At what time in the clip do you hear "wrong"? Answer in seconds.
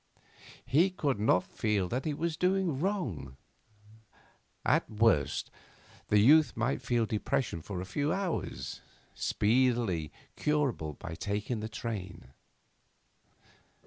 2.79-3.37